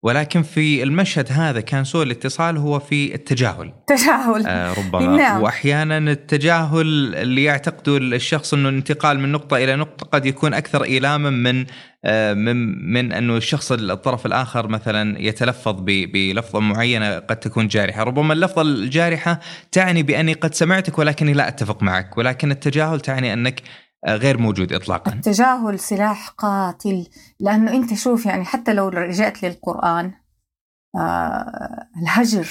ولكن 0.03 0.43
في 0.43 0.83
المشهد 0.83 1.33
هذا 1.33 1.61
كان 1.61 1.85
سوء 1.85 2.03
الاتصال 2.03 2.57
هو 2.57 2.79
في 2.79 3.15
التجاهل. 3.15 3.73
تجاهل. 3.87 4.47
آه 4.47 4.75
ربما. 4.75 5.17
نعم. 5.17 5.43
وأحيانا 5.43 5.99
التجاهل 5.99 7.15
اللي 7.15 7.45
يعتقده 7.45 7.97
الشخص 7.97 8.55
إنه 8.55 8.69
الانتقال 8.69 9.21
من 9.21 9.33
نقطة 9.33 9.57
إلى 9.57 9.77
نقطة 9.77 10.07
قد 10.07 10.27
يكون 10.27 10.55
أكثر 10.55 10.85
إيلاما 10.85 11.31
من 11.31 11.67
آه 12.05 12.35
من 12.35 12.57
من 12.93 13.13
انه 13.13 13.37
الشخص 13.37 13.73
الطرف 13.73 14.27
الآخر 14.27 14.69
مثلا 14.69 15.23
يتلفظ 15.23 15.77
بلفظة 15.87 16.61
معينة 16.61 17.19
قد 17.19 17.37
تكون 17.37 17.69
جارحة، 17.69 18.03
ربما 18.03 18.33
اللفظة 18.33 18.63
الجارحة 18.63 19.41
تعني 19.73 20.03
بأني 20.03 20.33
قد 20.33 20.55
سمعتك 20.55 20.99
ولكني 20.99 21.33
لا 21.33 21.49
أتفق 21.49 21.83
معك، 21.83 22.19
ولكن 22.19 22.51
التجاهل 22.51 23.01
تعني 23.01 23.33
أنك 23.33 23.63
غير 24.09 24.39
موجود 24.39 24.73
اطلاقا. 24.73 25.13
التجاهل 25.13 25.79
سلاح 25.79 26.29
قاتل 26.29 27.07
لأنه 27.41 27.73
أنت 27.73 27.95
شوف 27.95 28.27
يعني 28.27 28.45
حتى 28.45 28.73
لو 28.73 28.89
رجعت 28.89 29.43
للقرآن 29.43 30.13
آه 30.97 31.89
الهجر 32.03 32.49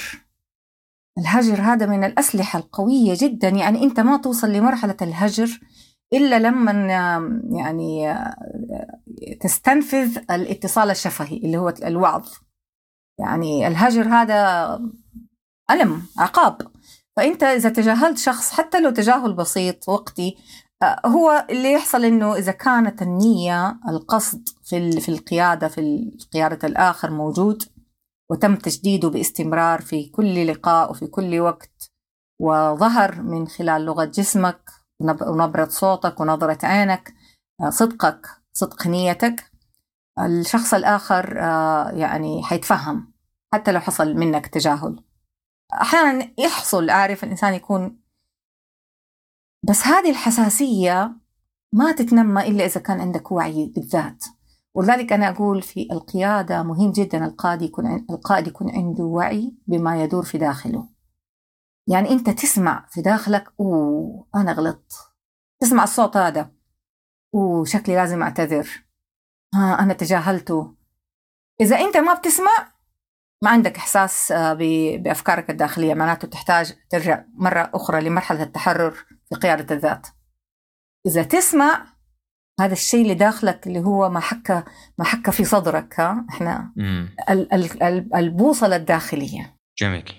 الهجر 1.18 1.60
هذا 1.62 1.86
من 1.86 2.04
الأسلحة 2.04 2.58
القوية 2.58 3.16
جدا. 3.20 3.48
يعني 3.48 3.82
أنت 3.82 4.00
ما 4.00 4.16
توصل 4.16 4.52
لمرحلة 4.52 4.96
الهجر 5.02 5.60
إلا 6.12 6.38
لما 6.38 6.72
يعني 7.50 8.14
تستنفذ 9.40 10.18
الاتصال 10.30 10.90
الشفهي 10.90 11.36
اللي 11.36 11.56
هو 11.56 11.74
الوعظ. 11.84 12.28
يعني 13.18 13.66
الهجر 13.66 14.08
هذا 14.08 14.80
ألم 15.70 16.02
عقاب. 16.18 16.72
فأنت 17.16 17.42
إذا 17.42 17.68
تجاهلت 17.68 18.18
شخص 18.18 18.52
حتى 18.52 18.80
لو 18.80 18.90
تجاهل 18.90 19.32
بسيط 19.32 19.88
وقتي 19.88 20.36
هو 21.06 21.46
اللي 21.50 21.72
يحصل 21.72 22.04
إنه 22.04 22.34
إذا 22.34 22.52
كانت 22.52 23.02
النية 23.02 23.80
القصد 23.88 24.48
في 24.64 25.00
في 25.00 25.08
القيادة 25.08 25.68
في 25.68 26.12
قيادة 26.32 26.68
الآخر 26.68 27.10
موجود 27.10 27.62
وتم 28.30 28.56
تجديده 28.56 29.08
باستمرار 29.08 29.80
في 29.80 30.08
كل 30.08 30.46
لقاء 30.46 30.90
وفي 30.90 31.06
كل 31.06 31.40
وقت 31.40 31.90
وظهر 32.40 33.22
من 33.22 33.48
خلال 33.48 33.84
لغة 33.84 34.04
جسمك 34.04 34.70
ونبرة 35.00 35.68
صوتك 35.68 36.20
ونظرة 36.20 36.66
عينك 36.66 37.14
آه، 37.60 37.70
صدقك 37.70 38.26
صدق 38.52 38.86
نيتك 38.86 39.52
الشخص 40.18 40.74
الآخر 40.74 41.40
آه، 41.40 41.90
يعني 41.90 42.44
حيتفهم 42.44 43.12
حتى 43.54 43.72
لو 43.72 43.80
حصل 43.80 44.14
منك 44.14 44.46
تجاهل. 44.46 45.04
أحيانا 45.72 46.32
يحصل 46.38 46.90
اعرف 46.90 47.24
الإنسان 47.24 47.54
يكون 47.54 48.01
بس 49.68 49.86
هذه 49.86 50.10
الحساسية 50.10 51.16
ما 51.72 51.92
تتنمى 51.92 52.48
إلا 52.48 52.66
إذا 52.66 52.80
كان 52.80 53.00
عندك 53.00 53.32
وعي 53.32 53.72
بالذات. 53.74 54.24
ولذلك 54.74 55.12
أنا 55.12 55.28
أقول 55.28 55.62
في 55.62 55.88
القيادة 55.92 56.62
مهم 56.62 56.92
جدا 56.92 57.24
القائد 57.24 57.62
يكون 57.62 58.06
القائد 58.10 58.46
يكون 58.46 58.70
عنده 58.70 59.04
وعي 59.04 59.56
بما 59.66 60.02
يدور 60.02 60.22
في 60.22 60.38
داخله. 60.38 60.88
يعني 61.88 62.10
أنت 62.10 62.30
تسمع 62.30 62.86
في 62.90 63.02
داخلك 63.02 63.52
أوه 63.60 64.28
أنا 64.34 64.52
غلطت. 64.52 64.92
تسمع 65.60 65.84
الصوت 65.84 66.16
هذا 66.16 66.52
أوه 67.34 67.64
شكلي 67.64 67.94
لازم 67.94 68.22
أعتذر. 68.22 68.86
ها 69.54 69.78
أنا 69.80 69.94
تجاهلته. 69.94 70.76
إذا 71.60 71.76
أنت 71.76 71.96
ما 71.96 72.14
بتسمع 72.14 72.72
ما 73.42 73.50
عندك 73.50 73.76
إحساس 73.76 74.32
آه، 74.32 74.52
بأفكارك 74.98 75.50
الداخلية. 75.50 75.94
معناته 75.94 76.28
تحتاج 76.28 76.74
ترجع 76.90 77.24
مرة 77.34 77.70
أخرى 77.74 78.00
لمرحلة 78.00 78.42
التحرر. 78.42 79.06
في 79.32 79.40
قيادة 79.40 79.74
الذات. 79.74 80.06
إذا 81.06 81.22
تسمع 81.22 81.86
هذا 82.60 82.72
الشيء 82.72 83.02
اللي 83.02 83.14
داخلك 83.14 83.66
اللي 83.66 83.80
هو 83.80 84.10
ما 84.10 84.20
حكى 84.20 84.62
ما 84.98 85.04
حكى 85.04 85.32
في 85.32 85.44
صدرك 85.44 86.00
ها؟ 86.00 86.26
إحنا 86.30 86.72
ال 87.30 87.52
ال 87.82 88.14
البوصلة 88.14 88.76
الداخلية. 88.76 89.56
جميل. 89.78 90.12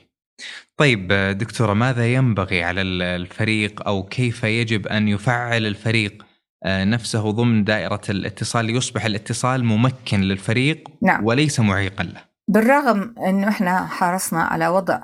طيب 0.78 1.08
دكتورة 1.38 1.74
ماذا 1.74 2.14
ينبغي 2.14 2.64
على 2.64 2.82
الفريق 2.82 3.88
أو 3.88 4.04
كيف 4.04 4.44
يجب 4.44 4.88
أن 4.88 5.08
يفعل 5.08 5.66
الفريق 5.66 6.26
آه، 6.66 6.84
نفسه 6.84 7.32
ضمن 7.32 7.64
دائرة 7.64 8.02
الاتصال؟ 8.10 8.66
ليصبح 8.66 9.06
الاتصال 9.06 9.66
ممكن 9.66 10.22
للفريق 10.22 10.90
نعم. 11.02 11.26
وليس 11.26 11.60
معيقا 11.60 12.04
له. 12.04 12.22
بالرغم 12.48 13.16
إنه 13.28 13.50
إحنا 13.50 13.86
حرصنا 13.86 14.44
على 14.44 14.68
وضع 14.68 15.02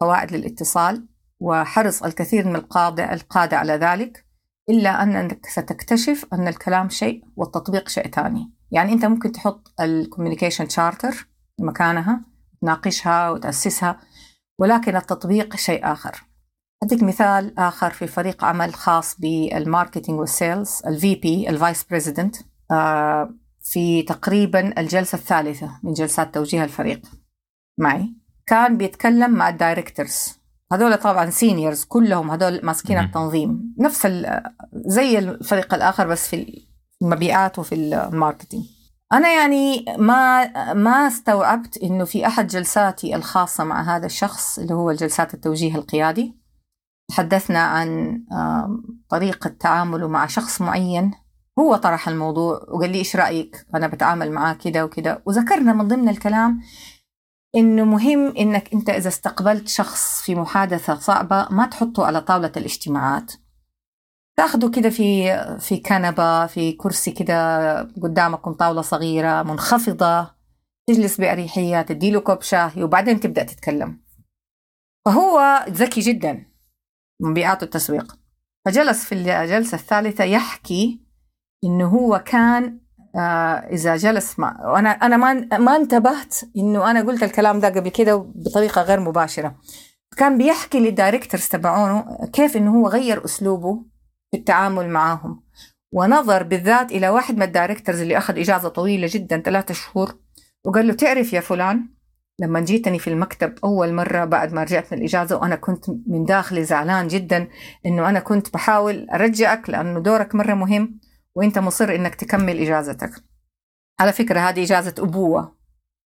قواعد 0.00 0.32
للاتصال 0.32 1.06
وحرص 1.42 2.02
الكثير 2.02 2.48
من 2.48 2.56
القادة 2.56 3.12
القادة 3.12 3.56
على 3.56 3.72
ذلك 3.72 4.24
إلا 4.70 5.02
أنك 5.02 5.46
ستكتشف 5.46 6.26
أن 6.32 6.48
الكلام 6.48 6.88
شيء 6.88 7.24
والتطبيق 7.36 7.88
شيء 7.88 8.10
ثاني. 8.10 8.52
يعني 8.70 8.92
أنت 8.92 9.04
ممكن 9.04 9.32
تحط 9.32 9.74
ال 9.80 9.86
communication 9.86 10.68
charter 10.68 11.28
مكانها 11.60 12.24
تناقشها 12.60 13.30
وتأسسها 13.30 14.00
ولكن 14.58 14.96
التطبيق 14.96 15.56
شيء 15.56 15.92
آخر. 15.92 16.24
أديك 16.82 17.02
مثال 17.02 17.58
آخر 17.58 17.90
في 17.90 18.06
فريق 18.06 18.44
عمل 18.44 18.74
خاص 18.74 19.20
بال 19.20 19.38
marketing 19.38 20.20
وال 20.20 20.38
sales 20.38 20.82
ال 20.86 21.14
VP 21.14 21.48
ال 21.48 21.55
vice 21.55 21.84
president 21.84 22.36
في 23.60 24.02
تقريبا 24.02 24.80
الجلسة 24.80 25.16
الثالثة 25.16 25.80
من 25.82 25.92
جلسات 25.92 26.34
توجيه 26.34 26.64
الفريق. 26.64 27.02
معي؟ 27.78 28.14
كان 28.46 28.76
بيتكلم 28.76 29.30
مع 29.30 29.48
ال 29.48 29.57
directors 29.57 30.41
هذول 30.72 30.96
طبعا 30.96 31.30
seniors 31.30 31.84
كلهم 31.84 32.30
هذول 32.30 32.60
ماسكين 32.62 32.98
التنظيم. 32.98 33.74
نفس 33.78 34.08
زي 34.74 35.18
الفريق 35.18 35.74
الآخر 35.74 36.06
بس 36.06 36.28
في 36.28 36.66
المبيعات 37.02 37.58
وفي 37.58 37.74
الماركتينج. 37.74 38.64
أنا 39.12 39.28
يعني 39.32 39.84
ما 39.98 40.72
ما 40.74 41.06
استوعبت 41.06 41.78
إنه 41.82 42.04
في 42.04 42.26
أحد 42.26 42.46
جلساتي 42.46 43.16
الخاصة 43.16 43.64
مع 43.64 43.96
هذا 43.96 44.06
الشخص 44.06 44.58
اللي 44.58 44.74
هو 44.74 44.92
جلسات 44.92 45.34
التوجيه 45.34 45.74
القيادي. 45.74 46.36
تحدثنا 47.08 47.58
عن 47.58 48.18
طريقة 49.08 49.48
تعامله 49.60 50.08
مع 50.08 50.26
شخص 50.26 50.60
معين. 50.60 51.10
هو 51.58 51.76
طرح 51.76 52.08
الموضوع 52.08 52.60
وقال 52.68 52.90
لي 52.90 52.98
إيش 52.98 53.16
رأيك؟ 53.16 53.66
أنا 53.74 53.86
بتعامل 53.86 54.32
معاه 54.32 54.54
كده 54.54 54.84
وكده. 54.84 55.22
وذكرنا 55.26 55.72
من 55.72 55.88
ضمن 55.88 56.08
الكلام 56.08 56.60
إنه 57.54 57.84
مهم 57.84 58.36
إنك 58.36 58.72
أنت 58.74 58.90
إذا 58.90 59.08
استقبلت 59.08 59.68
شخص 59.68 60.22
في 60.22 60.34
محادثة 60.34 60.94
صعبة 60.94 61.48
ما 61.50 61.66
تحطه 61.66 62.06
على 62.06 62.20
طاولة 62.20 62.52
الاجتماعات. 62.56 63.32
تاخده 64.36 64.70
كده 64.70 64.90
في 64.90 65.36
في 65.58 65.76
كنبة 65.76 66.46
في 66.46 66.72
كرسي 66.72 67.10
كده 67.10 67.82
قدامكم 67.82 68.52
طاولة 68.52 68.82
صغيرة 68.82 69.42
منخفضة 69.42 70.34
تجلس 70.86 71.20
بأريحية 71.20 71.82
تديله 71.82 72.20
كوب 72.20 72.42
شاي 72.42 72.82
وبعدين 72.82 73.20
تبدأ 73.20 73.42
تتكلم. 73.42 74.02
فهو 75.04 75.64
ذكي 75.68 76.00
جدا 76.00 76.46
مبيعات 77.20 77.62
التسويق. 77.62 78.18
فجلس 78.64 79.04
في 79.04 79.14
الجلسة 79.14 79.74
الثالثة 79.74 80.24
يحكي 80.24 81.00
إنه 81.64 81.88
هو 81.88 82.18
كان 82.18 82.81
آه 83.16 83.18
إذا 83.72 83.96
جلس 83.96 84.38
مع 84.38 84.70
وأنا 84.72 84.90
أنا 84.90 85.16
ما 85.16 85.58
ما 85.58 85.76
انتبهت 85.76 86.34
إنه 86.56 86.90
أنا 86.90 87.00
قلت 87.00 87.22
الكلام 87.22 87.60
ده 87.60 87.68
قبل 87.68 87.88
كده 87.88 88.16
بطريقة 88.34 88.82
غير 88.82 89.00
مباشرة. 89.00 89.56
كان 90.16 90.38
بيحكي 90.38 90.80
لل 90.80 90.92
directors 90.92 91.48
تبعونه 91.48 92.18
كيف 92.32 92.56
إنه 92.56 92.80
هو 92.80 92.88
غير 92.88 93.24
أسلوبه 93.24 93.84
في 94.30 94.36
التعامل 94.38 94.88
معهم 94.88 95.42
ونظر 95.92 96.42
بالذات 96.42 96.92
إلى 96.92 97.08
واحد 97.08 97.36
من 97.36 97.42
ال 97.42 97.48
directors 97.48 98.00
اللي 98.00 98.18
أخذ 98.18 98.38
إجازة 98.38 98.68
طويلة 98.68 99.08
جدا 99.10 99.40
ثلاثة 99.40 99.74
شهور 99.74 100.14
وقال 100.64 100.86
له 100.88 100.94
تعرف 100.94 101.32
يا 101.32 101.40
فلان 101.40 101.88
لما 102.40 102.60
جيتني 102.60 102.98
في 102.98 103.10
المكتب 103.10 103.54
أول 103.64 103.92
مرة 103.92 104.24
بعد 104.24 104.52
ما 104.52 104.62
رجعت 104.62 104.92
من 104.92 104.98
الإجازة 104.98 105.36
وأنا 105.36 105.56
كنت 105.56 105.84
من 106.06 106.24
داخلي 106.24 106.64
زعلان 106.64 107.08
جدا 107.08 107.48
إنه 107.86 108.08
أنا 108.08 108.20
كنت 108.20 108.54
بحاول 108.54 109.10
أرجعك 109.10 109.70
لأنه 109.70 110.00
دورك 110.00 110.34
مرة 110.34 110.54
مهم. 110.54 111.00
وأنت 111.36 111.58
مصر 111.58 111.94
إنك 111.94 112.14
تكمل 112.14 112.58
إجازتك. 112.58 113.24
على 114.00 114.12
فكرة 114.12 114.40
هذه 114.40 114.62
إجازة 114.62 114.94
أبوة. 114.98 115.56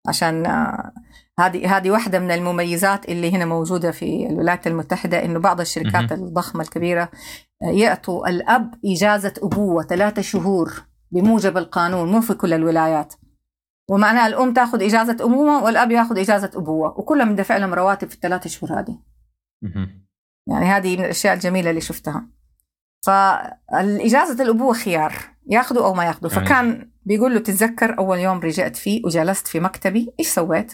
عشان 0.07 0.45
هذه 1.39 1.77
هذه 1.77 1.91
واحدة 1.91 2.19
من 2.19 2.31
المميزات 2.31 3.09
اللي 3.09 3.31
هنا 3.31 3.45
موجودة 3.45 3.91
في 3.91 4.27
الولايات 4.29 4.67
المتحدة 4.67 5.25
إنه 5.25 5.39
بعض 5.39 5.59
الشركات 5.61 6.11
الضخمة 6.11 6.61
الكبيرة 6.61 7.11
يعطوا 7.61 8.27
الأب 8.27 8.79
إجازة 8.85 9.33
أبوة 9.43 9.83
ثلاثة 9.83 10.21
شهور 10.21 10.83
بموجب 11.11 11.57
القانون 11.57 12.11
مو 12.11 12.21
في 12.21 12.33
كل 12.33 12.53
الولايات. 12.53 13.13
ومعناها 13.89 14.27
الأم 14.27 14.53
تاخذ 14.53 14.83
إجازة 14.83 15.17
أمومة 15.25 15.63
والأب 15.63 15.91
ياخذ 15.91 16.19
إجازة 16.19 16.51
أبوة 16.55 16.99
وكلهم 16.99 17.27
مندفع 17.27 17.57
لهم 17.57 17.73
رواتب 17.73 18.07
في 18.07 18.15
الثلاث 18.15 18.47
شهور 18.47 18.79
هذه. 18.79 18.99
يعني 20.47 20.65
هذه 20.65 20.97
من 20.97 21.03
الأشياء 21.03 21.33
الجميلة 21.33 21.69
اللي 21.69 21.81
شفتها. 21.81 22.27
فالإجازة 23.05 24.43
الأبوة 24.43 24.73
خيار 24.73 25.13
ياخذوا 25.49 25.85
أو 25.85 25.93
ما 25.93 26.05
ياخذوا 26.05 26.29
فكان 26.29 26.91
بيقول 27.05 27.33
له 27.33 27.39
تتذكر 27.39 27.97
أول 27.97 28.19
يوم 28.19 28.39
رجعت 28.39 28.75
فيه 28.75 29.01
وجلست 29.05 29.47
في 29.47 29.59
مكتبي 29.59 30.13
إيش 30.19 30.27
سويت؟ 30.27 30.73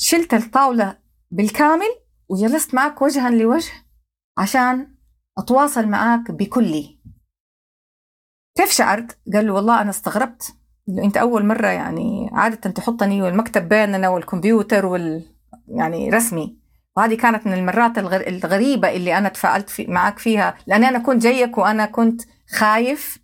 شلت 0.00 0.34
الطاولة 0.34 0.98
بالكامل 1.30 1.96
وجلست 2.28 2.74
معك 2.74 3.02
وجها 3.02 3.30
لوجه 3.30 3.72
عشان 4.38 4.94
أتواصل 5.38 5.86
معك 5.86 6.30
بكلي. 6.30 6.98
كيف 8.56 8.70
شعرت؟ 8.70 9.18
قال 9.34 9.46
له 9.46 9.52
والله 9.52 9.80
أنا 9.80 9.90
استغربت. 9.90 10.54
إنه 10.88 11.04
أنت 11.04 11.16
أول 11.16 11.46
مرة 11.46 11.66
يعني 11.66 12.30
عادة 12.32 12.70
تحطني 12.70 13.22
والمكتب 13.22 13.68
بيننا 13.68 14.08
والكمبيوتر 14.08 14.86
وال 14.86 15.24
يعني 15.68 16.10
رسمي. 16.10 16.58
وهذه 16.96 17.14
كانت 17.14 17.46
من 17.46 17.54
المرات 17.54 17.98
الغريبة 17.98 18.90
اللي 18.90 19.18
أنا 19.18 19.28
تفاعلت 19.28 19.70
في 19.70 19.86
معك 19.86 20.18
فيها. 20.18 20.58
لأني 20.66 20.88
أنا 20.88 20.98
كنت 20.98 21.22
جايك 21.22 21.58
وأنا 21.58 21.86
كنت 21.86 22.22
خايف 22.50 23.18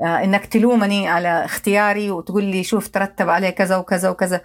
آه 0.00 0.24
إنك 0.24 0.46
تلومني 0.46 1.08
على 1.08 1.44
اختياري 1.44 2.10
وتقول 2.10 2.44
لي 2.44 2.64
شوف 2.64 2.88
ترتب 2.88 3.28
عليه 3.28 3.50
كذا 3.50 3.76
وكذا 3.76 4.10
وكذا. 4.10 4.40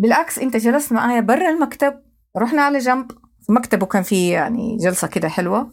بالعكس 0.00 0.38
أنت 0.38 0.56
جلست 0.56 0.92
معايا 0.92 1.20
برا 1.20 1.50
المكتب 1.50 2.02
رحنا 2.36 2.62
على 2.62 2.78
جنب. 2.78 3.12
في 3.46 3.52
مكتبه 3.52 3.86
كان 3.86 4.02
في 4.02 4.28
يعني 4.28 4.76
جلسة 4.76 5.08
كده 5.08 5.28
حلوة. 5.28 5.70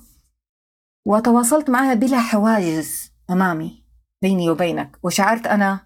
وتواصلت 1.07 1.69
معها 1.69 1.93
بلا 1.93 2.19
حواجز 2.19 3.11
أمامي 3.29 3.83
بيني 4.21 4.49
وبينك. 4.49 4.97
وشعرت 5.03 5.47
أنا 5.47 5.79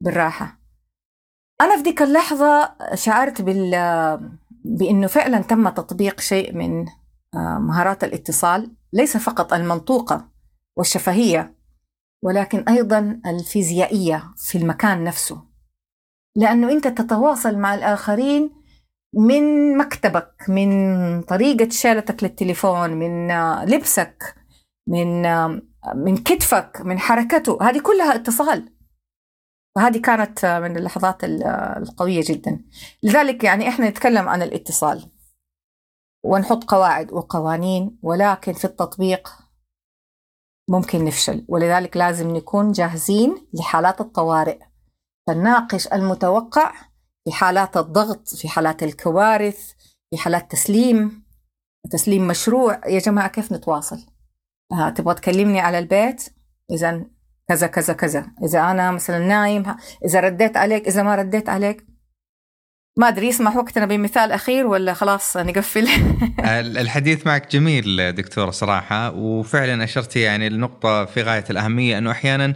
بالراحة. 0.00 0.58
أنا 1.60 1.76
في 1.76 1.82
ذيك 1.82 2.02
اللحظة 2.02 2.74
شعرت 2.94 3.42
بال 3.42 3.74
بأنه 4.64 5.06
فعلا 5.06 5.38
تم 5.42 5.68
تطبيق 5.68 6.20
شيء 6.20 6.54
من 6.54 6.86
مهارات 7.34 8.04
الاتصال 8.04 8.72
ليس 8.92 9.16
فقط 9.16 9.52
المنطوقة 9.52 10.28
والشفهية 10.76 11.54
ولكن 12.24 12.64
أيضا 12.68 13.20
الفيزيائية 13.26 14.24
في 14.36 14.58
المكان 14.58 15.04
نفسه. 15.04 15.42
لأنه 16.36 16.72
أنت 16.72 16.88
تتواصل 16.88 17.58
مع 17.58 17.74
الآخرين 17.74 18.50
من 19.14 19.76
مكتبك 19.76 20.34
من 20.48 21.22
طريقة 21.22 21.68
شالتك 21.68 22.22
للتليفون 22.22 22.90
من 22.90 23.28
لبسك 23.64 24.34
من 24.88 25.22
من 25.94 26.16
كتفك 26.16 26.82
من 26.84 26.98
حركته. 26.98 27.58
هذه 27.62 27.80
كلها 27.80 28.14
اتصال. 28.14 28.71
وهذه 29.76 29.98
كانت 30.00 30.46
من 30.46 30.76
اللحظات 30.76 31.24
القوية 31.24 32.24
جدا. 32.26 32.64
لذلك 33.02 33.44
يعني 33.44 33.68
إحنا 33.68 33.88
نتكلم 33.88 34.28
عن 34.28 34.42
الاتصال. 34.42 35.08
ونحط 36.24 36.64
قواعد 36.64 37.12
وقوانين 37.12 37.98
ولكن 38.02 38.52
في 38.52 38.64
التطبيق 38.64 39.28
ممكن 40.70 41.04
نفشل. 41.04 41.44
ولذلك 41.48 41.96
لازم 41.96 42.30
نكون 42.36 42.72
جاهزين 42.72 43.48
لحالات 43.54 44.00
الطوارئ. 44.00 44.58
فنناقش 45.26 45.86
المتوقع 45.86 46.72
في 47.24 47.32
حالات 47.32 47.76
الضغط 47.76 48.28
في 48.28 48.48
حالات 48.48 48.82
الكوارث 48.82 49.72
في 50.10 50.16
حالات 50.18 50.50
تسليم. 50.50 51.24
تسليم 51.90 52.26
مشروع. 52.28 52.88
يا 52.88 52.98
جماعة 52.98 53.28
كيف 53.28 53.52
نتواصل؟ 53.52 54.06
آه 54.72 54.90
تبغى 54.90 55.14
تكلمني 55.14 55.60
على 55.60 55.78
البيت؟ 55.78 56.34
إذا 56.70 57.04
كذا 57.52 57.66
كذا 57.66 57.92
كذا. 57.92 58.26
إذا 58.44 58.60
أنا 58.70 58.90
مثلا 58.90 59.18
نايم 59.18 59.62
إذا 60.08 60.20
رديت 60.20 60.56
عليك 60.56 60.86
إذا 60.86 61.02
ما 61.02 61.14
رديت 61.14 61.48
عليك 61.48 61.92
ما 62.96 63.08
أدري 63.08 63.28
يسمح 63.28 63.56
وقتنا 63.56 63.86
بمثال 63.86 64.32
أخير 64.32 64.66
ولا 64.66 64.94
خلاص 64.94 65.36
نقفل؟ 65.36 65.88
الحديث 66.82 67.26
معك 67.26 67.52
جميل 67.52 68.12
دكتوره 68.12 68.50
صراحة 68.50 69.10
وفعلا 69.10 69.84
اشرتي 69.84 70.20
يعني 70.20 70.46
النقطه 70.46 71.04
في 71.04 71.22
غاية 71.22 71.44
الأهمية 71.50 71.98
أنه 71.98 72.10
أحيانا 72.10 72.54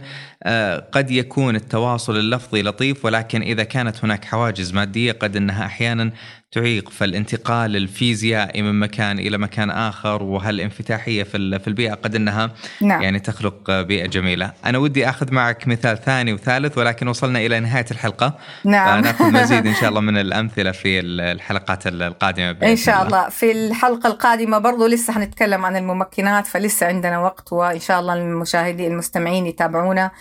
قد 0.91 1.11
يكون 1.11 1.55
التواصل 1.55 2.17
اللفظي 2.17 2.61
لطيف 2.61 3.05
ولكن 3.05 3.41
إذا 3.41 3.63
كانت 3.63 4.03
هناك 4.03 4.25
حواجز 4.25 4.73
مادية 4.73 5.11
قد 5.11 5.35
أنها 5.35 5.65
أحيانا 5.65 6.11
تعيق 6.51 6.89
فالانتقال 6.89 7.75
الفيزيائي 7.75 8.61
من 8.61 8.79
مكان 8.79 9.19
إلى 9.19 9.37
مكان 9.37 9.69
آخر 9.69 10.23
وهالانفتاحية 10.23 11.23
في 11.23 11.59
في 11.59 11.67
البيئة 11.67 11.93
قد 11.93 12.15
أنها 12.15 12.51
نعم. 12.81 13.01
يعني 13.01 13.19
تخلق 13.19 13.81
بيئة 13.81 14.05
جميلة. 14.05 14.51
أنا 14.65 14.77
ودي 14.77 15.09
أخذ 15.09 15.33
معك 15.33 15.67
مثال 15.67 16.03
ثاني 16.03 16.33
وثالث 16.33 16.77
ولكن 16.77 17.07
وصلنا 17.07 17.39
إلى 17.39 17.59
نهاية 17.59 17.85
الحلقة. 17.91 18.33
نعم. 18.63 19.01
فناخذ 19.01 19.31
مزيد 19.31 19.67
إن 19.67 19.73
شاء 19.73 19.89
الله 19.89 20.01
من 20.01 20.17
الأمثلة 20.27 20.71
في 20.71 20.99
الحلقات 20.99 21.87
القادمة 21.87 22.51
بإذن 22.51 22.69
إن 22.69 22.75
شاء 22.75 23.05
الله. 23.05 23.19
الله. 23.19 23.29
في 23.29 23.51
الحلقة 23.51 24.07
القادمة 24.07 24.57
برضو 24.57 24.87
لسه 24.87 25.13
حنتكلم 25.13 25.65
عن 25.65 25.75
الممكنات 25.75 26.47
فلسه 26.47 26.87
عندنا 26.87 27.19
وقت 27.19 27.53
وإن 27.53 27.79
شاء 27.79 27.99
الله 27.99 28.13
المشاهدين 28.13 28.91
المستمعين 28.91 29.45
يتابعونا 29.47 30.05
آه 30.05 30.11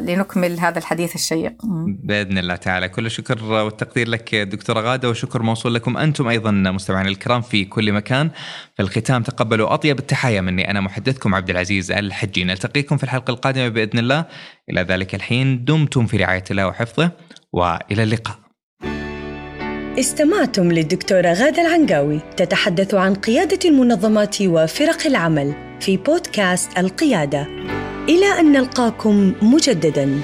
لنكمل 0.00 0.60
هذا 0.60 0.78
الحديث 0.78 1.14
الشيق. 1.14 1.52
بإذن 2.04 2.38
الله 2.38 2.56
تعالى. 2.56 2.88
كل 2.88 3.06
الشكر 3.06 3.44
والتقدير 3.44 4.08
لك 4.08 4.34
دكتوره 4.34 4.80
غادة 4.80 5.08
وشكر 5.10 5.42
موصول 5.42 5.74
لكم 5.74 5.96
أنتم 5.96 6.28
أيضا 6.28 6.50
مستمعينا 6.50 7.08
الكرام 7.08 7.40
في 7.40 7.64
كل 7.64 7.92
مكان. 7.92 8.30
في 8.76 8.82
الختام 8.82 9.22
تقبلوا 9.22 9.74
أطيب 9.74 9.98
التحايا 9.98 10.40
مني 10.40 10.70
أنا 10.70 10.80
محدثكم 10.80 11.34
عبد 11.34 11.50
العزيز 11.50 11.92
الحجي. 11.92 12.44
نلتقيكم 12.44 12.96
في 12.96 13.04
الحلقة 13.04 13.30
القادمة 13.30 13.68
بإذن 13.68 13.98
الله. 13.98 14.24
إلى 14.70 14.80
ذلك 14.80 15.14
الحين 15.14 15.64
دمتم 15.64 16.06
في 16.06 16.16
رعاية 16.16 16.44
الله 16.50 16.66
وحفظه 16.66 17.10
وإلى 17.52 18.02
اللقاء. 18.02 18.38
استمعتم 19.98 20.72
للدكتورة 20.72 21.32
غادة 21.32 21.62
العنقاوي 21.62 22.20
تتحدث 22.36 22.94
عن 22.94 23.14
قيادة 23.14 23.68
المنظمات 23.68 24.42
وفرق 24.42 25.06
العمل 25.06 25.54
في 25.80 25.96
بودكاست 25.96 26.78
القيادة. 26.78 27.46
إلى 28.08 28.40
أن 28.40 28.52
نلقاكم 28.52 29.32
مجدداً. 29.42 30.20